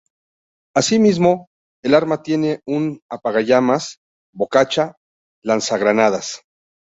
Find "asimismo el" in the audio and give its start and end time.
0.75-1.93